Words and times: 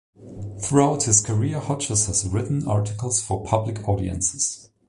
Throughout 0.63 1.03
his 1.03 1.21
career 1.21 1.59
Hodges 1.59 2.07
has 2.07 2.27
written 2.27 2.67
articles 2.67 3.21
for 3.21 3.45
public 3.45 3.87
audiences. 3.87 4.71